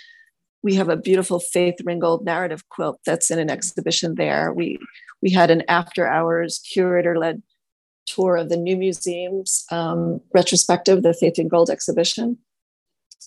we 0.61 0.75
have 0.75 0.89
a 0.89 0.97
beautiful 0.97 1.39
Faith 1.39 1.75
Ringgold 1.83 2.25
narrative 2.25 2.67
quilt 2.69 2.99
that's 3.05 3.31
in 3.31 3.39
an 3.39 3.49
exhibition 3.49 4.15
there. 4.15 4.53
We 4.53 4.79
we 5.21 5.31
had 5.31 5.51
an 5.51 5.63
after 5.67 6.07
hours 6.07 6.59
curator 6.59 7.17
led 7.17 7.41
tour 8.05 8.37
of 8.37 8.49
the 8.49 8.57
new 8.57 8.75
museums 8.75 9.65
um, 9.71 10.21
retrospective, 10.33 11.03
the 11.03 11.13
Faith 11.13 11.37
Ringgold 11.37 11.69
exhibition. 11.69 12.37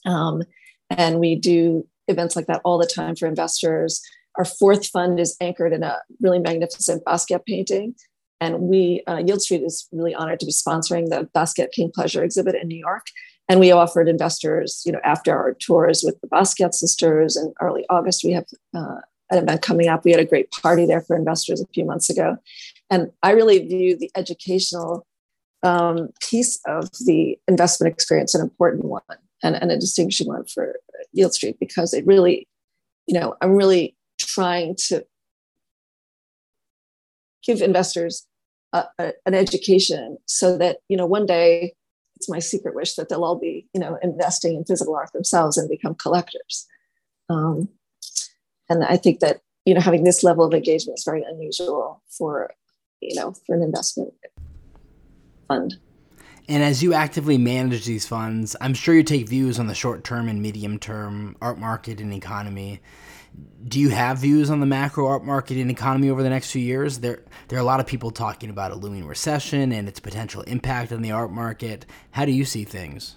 Um, 0.05 0.43
and 0.91 1.21
we 1.21 1.37
do 1.37 1.87
events 2.09 2.35
like 2.35 2.47
that 2.47 2.61
all 2.65 2.79
the 2.79 2.87
time 2.87 3.15
for 3.15 3.27
investors. 3.27 4.03
Our 4.37 4.45
fourth 4.45 4.87
fund 4.87 5.21
is 5.21 5.37
anchored 5.41 5.73
in 5.73 5.83
a 5.83 5.99
really 6.21 6.39
magnificent 6.39 7.05
Basquiat 7.05 7.45
painting. 7.47 7.95
And 8.41 8.61
we, 8.61 9.03
uh, 9.07 9.17
Yieldstreet 9.17 9.65
is 9.65 9.87
really 9.93 10.15
honored 10.15 10.41
to 10.41 10.47
be 10.47 10.53
sponsoring 10.53 11.11
the 11.11 11.29
Basquiat 11.35 11.71
King 11.73 11.93
Pleasure 11.95 12.25
exhibit 12.25 12.57
in 12.57 12.67
New 12.67 12.79
York. 12.79 13.07
And 13.49 13.61
we 13.61 13.71
offered 13.71 14.09
investors, 14.09 14.83
you 14.85 14.93
know, 14.93 15.01
after 15.05 15.37
our 15.37 15.55
tours 15.55 16.03
with 16.05 16.21
the 16.21 16.29
Basquiat 16.29 16.75
sisters 16.75 17.37
in 17.37 17.53
early 17.61 17.85
August, 17.91 18.25
we 18.25 18.33
have 18.33 18.47
uh, 18.75 18.97
an 19.31 19.43
event 19.43 19.63
coming 19.63 19.89
up. 19.89 20.05
We 20.05 20.11
had 20.11 20.21
a 20.21 20.25
great 20.25 20.51
party 20.51 20.87
there 20.87 21.01
for 21.01 21.17
investors 21.17 21.61
a 21.61 21.67
few 21.75 21.85
months 21.85 22.11
ago. 22.11 22.37
And 22.91 23.11
I 23.23 23.33
really 23.33 23.59
view 23.67 23.97
the 23.97 24.11
educational 24.17 25.07
um, 25.63 26.09
piece 26.29 26.61
of 26.67 26.91
the 27.07 27.39
investment 27.47 27.93
experience 27.93 28.35
an 28.35 28.41
important 28.41 28.85
one 28.85 29.03
and, 29.43 29.55
and 29.57 29.71
a 29.71 29.79
distinguishing 29.79 30.27
one 30.27 30.45
for 30.47 30.77
Yieldstreet 31.17 31.59
because 31.61 31.95
it 31.95 32.07
really, 32.07 32.49
you 33.07 33.19
know, 33.19 33.37
I'm 33.41 33.55
really 33.55 33.97
trying 34.27 34.77
to 34.89 35.05
give 37.45 37.61
investors 37.61 38.27
a, 38.73 38.85
a, 38.99 39.13
an 39.27 39.35
education 39.35 40.19
so 40.27 40.57
that 40.59 40.79
you 40.89 40.97
know 40.97 41.07
one 41.07 41.27
day 41.27 41.75
it's 42.17 42.29
my 42.29 42.39
secret 42.39 42.75
wish 42.75 42.95
that 42.95 43.09
they'll 43.09 43.25
all 43.25 43.39
be 43.39 43.67
you 43.75 43.81
know 43.81 43.99
investing 44.03 44.57
in 44.57 44.65
physical 44.65 44.95
art 44.95 45.13
themselves 45.13 45.59
and 45.59 45.69
become 45.69 45.95
collectors. 45.95 46.67
Um, 47.29 47.69
and 48.69 48.85
i 48.85 48.97
think 48.97 49.21
that 49.21 49.41
you 49.65 49.75
know 49.75 49.81
having 49.81 50.05
this 50.05 50.23
level 50.23 50.45
of 50.45 50.55
engagement 50.55 50.99
is 50.99 51.05
very 51.05 51.23
unusual 51.23 52.03
for 52.09 52.53
you 53.01 53.15
know 53.15 53.35
for 53.47 53.55
an 53.55 53.63
investment 53.63 54.13
fund. 55.49 55.77
And 56.49 56.63
as 56.63 56.83
you 56.83 56.93
actively 56.93 57.39
manage 57.39 57.85
these 57.85 58.07
funds, 58.07 58.57
I'm 58.61 58.75
sure 58.75 58.95
you 58.95 59.05
take 59.05 59.29
views 59.29 59.59
on 59.59 59.69
the 59.69 59.75
short 59.75 60.03
term 60.03 60.29
and 60.29 60.43
medium 60.43 60.79
term 60.79 61.37
art 61.41 61.59
market 61.59 62.01
and 62.01 62.13
economy 62.13 62.81
do 63.69 63.81
you 63.81 63.91
have 63.91 64.19
views 64.19 64.51
on 64.51 64.61
the 64.61 64.67
macro 64.67 65.07
art 65.07 65.25
market 65.25 65.57
and 65.57 65.71
economy 65.71 66.11
over 66.11 66.23
the 66.23 66.29
next 66.29 66.51
few 66.51 66.63
years? 66.63 66.99
There, 66.99 67.23
there 67.49 67.59
are 67.59 67.63
a 67.63 67.65
lot 67.65 67.81
of 67.81 67.87
people 67.87 68.11
talking 68.11 68.51
about 68.51 68.71
a 68.71 68.75
looming 68.75 69.07
recession 69.07 69.73
and 69.73 69.89
its 69.89 70.01
potential 70.01 70.43
impact 70.43 70.93
on 70.93 71.03
the 71.03 71.13
art 71.13 71.31
market. 71.31 71.87
How 72.11 72.25
do 72.25 72.33
you 72.33 72.45
see 72.45 72.65
things? 72.65 73.17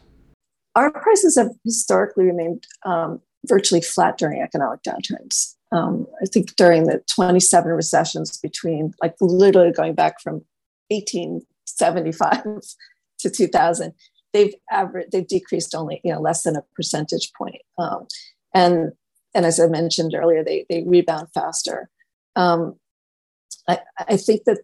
Art 0.76 0.94
prices 0.94 1.38
have 1.38 1.50
historically 1.64 2.26
remained 2.26 2.68
um, 2.86 3.22
virtually 3.48 3.82
flat 3.82 4.18
during 4.18 4.42
economic 4.42 4.82
downturns. 4.84 5.56
Um, 5.72 6.08
I 6.22 6.26
think 6.26 6.56
during 6.56 6.86
the 6.86 7.02
27 7.14 7.72
recessions 7.72 8.38
between, 8.38 8.94
like, 9.02 9.16
literally 9.20 9.72
going 9.72 9.96
back 9.96 10.22
from 10.22 10.46
1875 10.90 12.44
to 13.20 13.30
2000, 13.30 13.94
they've 14.32 14.54
averaged, 14.72 15.12
they've 15.12 15.28
decreased 15.28 15.74
only, 15.74 16.02
you 16.04 16.14
know, 16.14 16.22
less 16.22 16.44
than 16.44 16.56
a 16.56 16.64
percentage 16.76 17.32
point. 17.38 17.62
Um, 17.78 18.08
and 18.54 18.92
and 19.36 19.46
as 19.46 19.60
I 19.60 19.68
mentioned 19.68 20.16
earlier, 20.16 20.44
they, 20.44 20.66
they 20.70 20.84
rebound 20.84 21.28
faster. 21.34 21.90
Um, 22.38 22.78
I, 23.68 23.80
I 24.00 24.18
think 24.18 24.46
that 24.46 24.60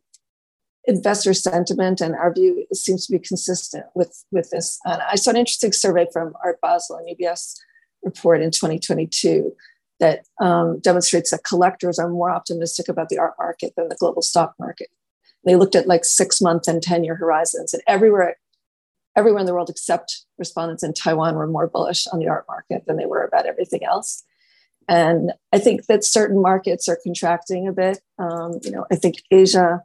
investor 0.86 1.34
sentiment 1.34 2.02
and 2.02 2.16
our 2.16 2.34
view 2.34 2.66
seems 2.74 3.06
to 3.06 3.12
be 3.12 3.20
consistent 3.20 3.86
with, 3.94 4.24
with 4.32 4.50
this. 4.50 4.80
And 4.86 5.02
I 5.02 5.16
saw 5.16 5.32
an 5.32 5.38
interesting 5.38 5.74
survey 5.74 6.08
from 6.12 6.34
Art 6.44 6.60
Basel 6.62 6.96
and 6.96 7.16
UBS 7.16 7.60
report 8.02 8.42
in 8.42 8.50
2022 8.50 9.54
that 10.00 10.26
um, 10.40 10.80
demonstrates 10.80 11.30
that 11.32 11.44
collectors 11.44 12.00
are 12.00 12.10
more 12.10 12.32
optimistic 12.32 12.88
about 12.88 13.10
the 13.10 13.20
art 13.20 13.34
market 13.38 13.74
than 13.76 13.90
the 13.90 13.96
global 13.96 14.22
stock 14.22 14.56
market. 14.58 14.88
They 15.46 15.56
looked 15.56 15.76
at 15.76 15.88
like 15.88 16.06
six 16.06 16.42
month 16.42 16.68
and 16.68 16.82
10 16.82 17.04
year 17.04 17.16
horizons, 17.16 17.74
and 17.74 17.84
everywhere, 17.88 18.38
everywhere 19.16 19.42
in 19.42 19.46
the 19.46 19.54
world 19.54 19.70
except 19.70 20.26
respondents 20.40 20.82
in 20.82 20.94
Taiwan 20.94 21.36
were 21.36 21.48
more 21.48 21.68
bullish 21.68 22.08
on 22.08 22.20
the 22.20 22.28
art 22.28 22.46
market 22.48 22.84
than 22.88 22.98
they 22.98 23.06
were 23.06 23.24
about 23.24 23.46
everything 23.46 23.84
else. 23.84 24.24
And 24.88 25.32
I 25.54 25.60
think 25.60 25.86
that 25.86 26.04
certain 26.04 26.42
markets 26.42 26.90
are 26.90 27.00
contracting 27.04 27.68
a 27.68 27.72
bit. 27.72 28.02
Um, 28.18 28.60
you 28.64 28.72
know, 28.72 28.86
I 28.92 28.96
think 28.96 29.24
Asia, 29.32 29.84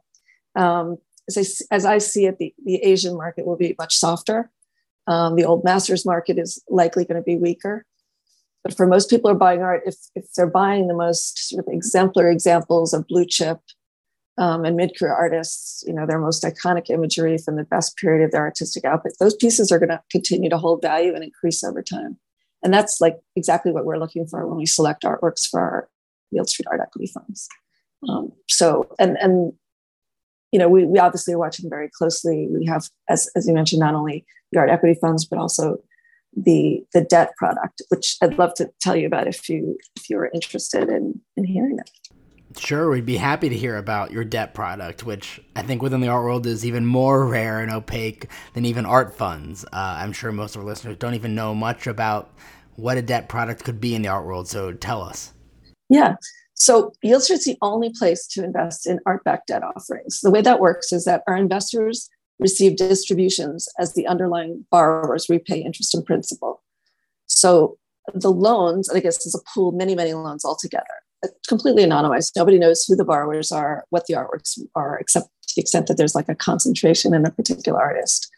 um, 0.55 0.97
as, 1.29 1.37
I, 1.37 1.75
as 1.75 1.85
I 1.85 1.97
see 1.99 2.25
it, 2.25 2.37
the, 2.39 2.53
the 2.65 2.77
Asian 2.77 3.15
market 3.15 3.45
will 3.45 3.57
be 3.57 3.75
much 3.77 3.95
softer. 3.95 4.51
Um, 5.05 5.35
the 5.35 5.45
old 5.45 5.63
masters 5.63 6.05
market 6.05 6.37
is 6.37 6.61
likely 6.67 7.05
going 7.05 7.15
to 7.15 7.23
be 7.23 7.37
weaker. 7.37 7.85
But 8.63 8.75
for 8.75 8.85
most 8.85 9.09
people 9.09 9.29
who 9.29 9.35
are 9.35 9.39
buying 9.39 9.61
art, 9.61 9.83
if, 9.85 9.95
if 10.15 10.25
they're 10.33 10.45
buying 10.45 10.87
the 10.87 10.93
most 10.93 11.49
sort 11.49 11.65
of 11.65 11.73
exemplary 11.73 12.33
examples 12.33 12.93
of 12.93 13.07
blue 13.07 13.25
chip 13.25 13.59
um, 14.37 14.65
and 14.65 14.75
mid-career 14.75 15.13
artists, 15.13 15.83
you 15.87 15.93
know, 15.93 16.05
their 16.05 16.19
most 16.19 16.43
iconic 16.43 16.89
imagery 16.89 17.37
from 17.37 17.55
the 17.55 17.63
best 17.63 17.95
period 17.95 18.25
of 18.25 18.31
their 18.31 18.41
artistic 18.41 18.83
output, 18.83 19.13
those 19.19 19.35
pieces 19.35 19.71
are 19.71 19.79
going 19.79 19.89
to 19.89 20.01
continue 20.11 20.49
to 20.49 20.57
hold 20.57 20.81
value 20.81 21.13
and 21.15 21.23
increase 21.23 21.63
over 21.63 21.81
time. 21.81 22.17
And 22.63 22.73
that's 22.73 22.99
like 22.99 23.17
exactly 23.35 23.71
what 23.71 23.85
we're 23.85 23.99
looking 23.99 24.27
for 24.27 24.45
when 24.47 24.57
we 24.57 24.65
select 24.65 25.03
artworks 25.03 25.47
for 25.47 25.59
our 25.59 25.89
Yieldstreet 26.33 26.65
Art 26.69 26.81
Equity 26.81 27.11
funds. 27.13 27.47
Um, 28.07 28.31
so, 28.47 28.89
and 28.99 29.17
and 29.17 29.53
you 30.51 30.59
know, 30.59 30.69
we, 30.69 30.85
we 30.85 30.99
obviously 30.99 31.33
are 31.33 31.39
watching 31.39 31.69
very 31.69 31.89
closely. 31.89 32.47
We 32.49 32.65
have, 32.65 32.89
as, 33.09 33.29
as 33.35 33.47
you 33.47 33.53
mentioned, 33.53 33.81
not 33.81 33.95
only 33.95 34.25
the 34.51 34.59
art 34.59 34.69
equity 34.69 34.97
funds, 34.99 35.25
but 35.25 35.39
also 35.39 35.77
the 36.35 36.83
the 36.93 37.01
debt 37.01 37.31
product, 37.37 37.81
which 37.89 38.17
I'd 38.21 38.37
love 38.37 38.53
to 38.55 38.69
tell 38.79 38.95
you 38.95 39.07
about 39.07 39.27
if 39.27 39.49
you 39.49 39.77
if 39.95 40.09
you 40.09 40.17
were 40.17 40.29
interested 40.33 40.89
in 40.89 41.19
in 41.35 41.43
hearing 41.43 41.79
it. 41.79 41.89
Sure, 42.59 42.89
we'd 42.89 43.05
be 43.05 43.17
happy 43.17 43.49
to 43.49 43.55
hear 43.55 43.77
about 43.77 44.11
your 44.11 44.23
debt 44.23 44.53
product, 44.53 45.05
which 45.05 45.39
I 45.55 45.61
think 45.61 45.81
within 45.81 46.01
the 46.01 46.07
art 46.07 46.23
world 46.23 46.45
is 46.45 46.65
even 46.65 46.85
more 46.85 47.25
rare 47.29 47.61
and 47.61 47.71
opaque 47.71 48.27
than 48.53 48.65
even 48.65 48.85
art 48.85 49.13
funds. 49.13 49.65
Uh, 49.65 49.69
I'm 49.73 50.13
sure 50.13 50.31
most 50.31 50.55
of 50.55 50.61
our 50.61 50.67
listeners 50.67 50.97
don't 50.97 51.13
even 51.13 51.35
know 51.35 51.53
much 51.53 51.87
about 51.87 52.33
what 52.75 52.97
a 52.97 53.01
debt 53.01 53.29
product 53.29 53.63
could 53.63 53.81
be 53.81 53.95
in 53.95 54.01
the 54.01 54.07
art 54.07 54.25
world. 54.25 54.47
So 54.47 54.73
tell 54.73 55.01
us. 55.01 55.33
Yeah. 55.89 56.15
So 56.53 56.91
Yieldstreet's 57.05 57.45
the 57.45 57.57
only 57.61 57.91
place 57.97 58.25
to 58.27 58.43
invest 58.43 58.87
in 58.87 58.99
art-backed 59.05 59.47
debt 59.47 59.63
offerings. 59.63 60.21
The 60.21 60.31
way 60.31 60.41
that 60.41 60.59
works 60.59 60.91
is 60.91 61.05
that 61.05 61.23
our 61.27 61.35
investors 61.35 62.09
receive 62.39 62.77
distributions 62.77 63.67
as 63.79 63.93
the 63.93 64.07
underlying 64.07 64.65
borrowers 64.71 65.27
repay 65.29 65.59
interest 65.59 65.93
and 65.93 66.05
principal. 66.05 66.63
So 67.27 67.77
the 68.13 68.31
loans, 68.31 68.89
I 68.89 68.99
guess, 68.99 69.25
is 69.25 69.35
a 69.35 69.43
pool, 69.53 69.71
many, 69.71 69.95
many 69.95 70.13
loans 70.13 70.45
all 70.45 70.55
together, 70.55 70.85
completely 71.47 71.83
anonymized. 71.83 72.33
Nobody 72.35 72.59
knows 72.59 72.83
who 72.83 72.95
the 72.95 73.05
borrowers 73.05 73.51
are, 73.51 73.85
what 73.89 74.05
the 74.05 74.13
artworks 74.13 74.59
are, 74.75 74.97
except 74.97 75.27
to 75.47 75.53
the 75.55 75.61
extent 75.61 75.87
that 75.87 75.97
there's 75.97 76.15
like 76.15 76.29
a 76.29 76.35
concentration 76.35 77.13
in 77.13 77.25
a 77.25 77.31
particular 77.31 77.81
artist. 77.81 78.31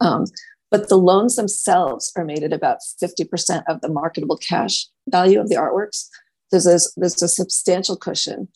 Um, 0.00 0.26
but 0.70 0.88
the 0.88 0.98
loans 0.98 1.36
themselves 1.36 2.12
are 2.16 2.24
made 2.24 2.42
at 2.42 2.52
about 2.52 2.78
50% 3.02 3.62
of 3.68 3.80
the 3.80 3.88
marketable 3.88 4.36
cash 4.36 4.86
value 5.08 5.40
of 5.40 5.48
the 5.48 5.54
artworks. 5.54 6.08
There's 6.50 6.66
a, 6.66 6.78
there's 6.96 7.22
a 7.22 7.28
substantial 7.28 7.96
cushion, 7.96 8.48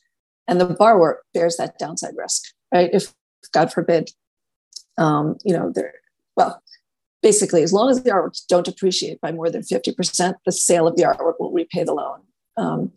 and 0.46 0.60
the 0.60 0.66
borrower 0.66 1.22
bears 1.32 1.56
that 1.56 1.78
downside 1.78 2.14
risk, 2.16 2.42
right? 2.72 2.90
If, 2.92 3.14
God 3.52 3.72
forbid, 3.72 4.10
um, 4.98 5.38
you 5.44 5.52
know, 5.52 5.72
they're, 5.74 5.94
well, 6.36 6.62
basically, 7.22 7.62
as 7.62 7.72
long 7.72 7.90
as 7.90 8.02
the 8.02 8.10
artworks 8.10 8.46
don't 8.46 8.68
appreciate 8.68 9.20
by 9.20 9.32
more 9.32 9.50
than 9.50 9.62
50%, 9.62 10.34
the 10.44 10.52
sale 10.52 10.86
of 10.86 10.96
the 10.96 11.04
artwork 11.04 11.34
will 11.38 11.52
repay 11.52 11.84
the 11.84 11.94
loan. 11.94 12.20
Um, 12.56 12.92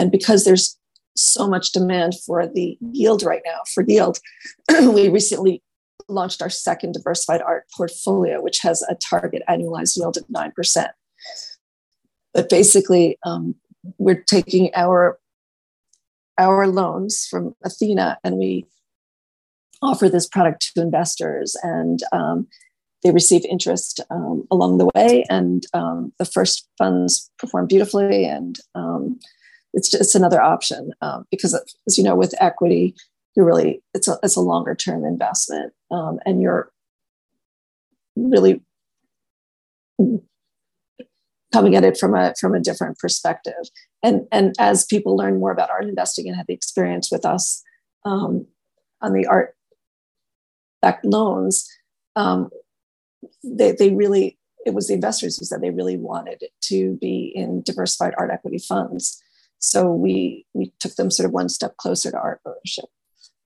and 0.00 0.10
because 0.10 0.44
there's 0.44 0.78
so 1.14 1.46
much 1.46 1.72
demand 1.72 2.14
for 2.24 2.46
the 2.46 2.78
yield 2.80 3.22
right 3.22 3.42
now, 3.44 3.60
for 3.74 3.84
yield, 3.86 4.18
we 4.70 5.10
recently 5.10 5.62
launched 6.08 6.40
our 6.40 6.48
second 6.48 6.92
diversified 6.92 7.42
art 7.42 7.66
portfolio, 7.76 8.40
which 8.40 8.60
has 8.60 8.82
a 8.88 8.94
target 8.94 9.42
annualized 9.46 9.98
yield 9.98 10.16
of 10.16 10.24
9%. 10.28 10.86
But 12.32 12.48
basically, 12.48 13.18
um, 13.26 13.54
we're 13.98 14.22
taking 14.22 14.70
our 14.74 15.18
our 16.38 16.66
loans 16.66 17.26
from 17.28 17.54
Athena 17.62 18.18
and 18.24 18.36
we 18.38 18.64
offer 19.82 20.08
this 20.08 20.26
product 20.26 20.72
to 20.74 20.80
investors 20.80 21.54
and 21.62 22.00
um, 22.12 22.46
they 23.02 23.10
receive 23.10 23.44
interest 23.44 24.00
um, 24.10 24.46
along 24.50 24.78
the 24.78 24.88
way 24.94 25.24
and 25.28 25.64
um, 25.74 26.14
the 26.18 26.24
first 26.24 26.66
funds 26.78 27.30
perform 27.38 27.66
beautifully 27.66 28.24
and 28.24 28.56
um, 28.74 29.18
it's 29.72 29.90
just 29.90 30.14
another 30.14 30.40
option 30.40 30.92
um, 31.00 31.24
because 31.30 31.54
as 31.54 31.98
you 31.98 32.04
know 32.04 32.14
with 32.14 32.34
equity 32.40 32.94
you're 33.36 33.46
really 33.46 33.82
it's 33.94 34.08
a, 34.08 34.18
it's 34.22 34.36
a 34.36 34.40
longer 34.40 34.74
term 34.74 35.04
investment 35.04 35.72
um, 35.90 36.18
and 36.24 36.42
you're 36.42 36.70
really 38.16 38.60
coming 41.52 41.74
at 41.74 41.84
it 41.84 41.98
from 41.98 42.14
a 42.14 42.34
from 42.40 42.54
a 42.54 42.60
different 42.60 42.98
perspective. 42.98 43.70
And 44.02 44.26
and 44.32 44.54
as 44.58 44.84
people 44.84 45.16
learn 45.16 45.38
more 45.38 45.50
about 45.50 45.70
art 45.70 45.84
investing 45.84 46.26
and 46.28 46.36
have 46.36 46.46
the 46.46 46.54
experience 46.54 47.10
with 47.10 47.24
us 47.24 47.62
um, 48.04 48.46
on 49.00 49.12
the 49.12 49.26
art 49.26 49.54
backed 50.82 51.04
loans 51.04 51.68
um, 52.16 52.48
they, 53.44 53.72
they 53.72 53.90
really 53.90 54.38
it 54.64 54.72
was 54.74 54.88
the 54.88 54.94
investors 54.94 55.38
who 55.38 55.44
said 55.44 55.60
they 55.60 55.70
really 55.70 55.96
wanted 55.96 56.44
to 56.62 56.96
be 57.00 57.32
in 57.34 57.62
diversified 57.62 58.14
art 58.16 58.30
equity 58.30 58.58
funds 58.58 59.22
so 59.60 59.92
we 59.92 60.44
we 60.54 60.72
took 60.80 60.96
them 60.96 61.10
sort 61.10 61.26
of 61.26 61.32
one 61.32 61.48
step 61.48 61.76
closer 61.76 62.10
to 62.10 62.18
art 62.18 62.40
ownership 62.44 62.86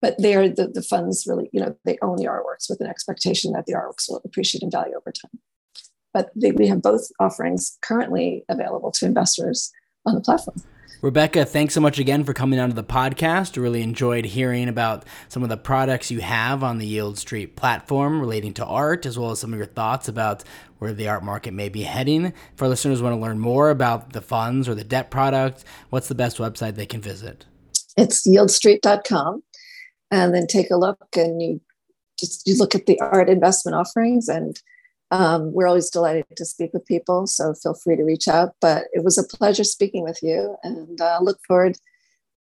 but 0.05 0.19
they 0.19 0.35
are 0.35 0.51
the, 0.51 0.69
the 0.69 0.83
funds 0.83 1.25
really, 1.27 1.49
you 1.51 1.59
know, 1.63 1.75
they 1.87 1.97
own 2.03 2.17
the 2.17 2.27
artworks 2.27 2.69
with 2.69 2.79
an 2.83 2.87
expectation 2.87 3.53
that 3.53 3.65
the 3.65 3.73
artworks 3.73 4.07
will 4.07 4.21
appreciate 4.23 4.63
in 4.63 4.71
value 4.71 4.95
over 4.95 5.11
time. 5.11 5.41
But 6.13 6.31
they, 6.37 6.51
we 6.51 6.67
have 6.67 6.83
both 6.83 7.09
offerings 7.19 7.79
currently 7.81 8.45
available 8.51 8.91
to 8.93 9.07
investors 9.07 9.73
on 10.05 10.15
the 10.15 10.21
platform. 10.21 10.63
Rebecca, 11.05 11.45
thanks 11.45 11.75
so 11.75 11.83
much 11.83 11.99
again 11.99 12.25
for 12.25 12.33
coming 12.33 12.59
onto 12.59 12.75
the 12.75 12.83
podcast. 12.83 13.61
Really 13.61 13.83
enjoyed 13.83 14.25
hearing 14.25 14.71
about 14.71 15.05
some 15.29 15.43
of 15.43 15.51
the 15.51 15.59
products 15.59 16.11
you 16.11 16.23
have 16.23 16.65
on 16.65 16.79
the 16.79 16.97
Yieldstreet 16.97 17.57
platform 17.57 18.19
relating 18.19 18.55
to 18.55 18.65
art, 18.65 19.05
as 19.05 19.19
well 19.19 19.31
as 19.31 19.39
some 19.39 19.53
of 19.53 19.59
your 19.59 19.67
thoughts 19.67 20.09
about 20.09 20.45
where 20.79 20.95
the 20.95 21.07
art 21.07 21.23
market 21.23 21.53
may 21.53 21.69
be 21.69 21.83
heading. 21.83 22.33
For 22.57 22.69
listeners 22.69 23.01
who 23.01 23.05
want 23.05 23.17
to 23.17 23.21
learn 23.21 23.39
more 23.39 23.69
about 23.69 24.15
the 24.15 24.23
funds 24.23 24.67
or 24.67 24.75
the 24.75 24.83
debt 24.83 25.11
product, 25.11 25.63
what's 25.91 26.09
the 26.09 26.15
best 26.15 26.39
website 26.39 26.77
they 26.77 26.87
can 26.87 27.03
visit? 27.03 27.45
It's 27.99 28.27
yieldstreet.com 28.27 29.43
and 30.11 30.35
then 30.35 30.47
take 30.47 30.71
a 30.71 30.77
look 30.77 31.05
and 31.15 31.43
you 31.43 31.61
just 32.19 32.47
you 32.47 32.57
look 32.57 32.75
at 32.75 32.87
the 32.87 32.99
art 33.01 33.29
investment 33.29 33.77
offerings 33.77 34.27
and 34.27 34.59
um, 35.11 35.53
we're 35.53 35.67
always 35.67 35.91
delighted 35.91 36.25
to 36.37 36.45
speak 36.45 36.73
with 36.73 36.85
people 36.87 37.27
so 37.27 37.55
feel 37.55 37.75
free 37.75 37.97
to 37.97 38.03
reach 38.03 38.29
out 38.29 38.55
but 38.61 38.85
it 38.93 39.05
was 39.05 39.19
a 39.19 39.37
pleasure 39.37 39.65
speaking 39.65 40.03
with 40.03 40.19
you 40.23 40.57
and 40.63 41.01
uh, 41.01 41.19
look 41.21 41.39
forward 41.47 41.77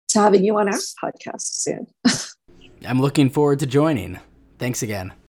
to 0.10 0.19
having 0.19 0.43
you 0.43 0.58
on 0.58 0.67
our 0.67 0.80
podcast 1.04 1.41
soon. 1.41 1.88
I'm 2.86 3.00
looking 3.00 3.30
forward 3.30 3.60
to 3.60 3.67
joining. 3.67 4.19
Thanks 4.58 4.82
again 4.82 5.13